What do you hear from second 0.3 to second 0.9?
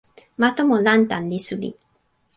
ma tomo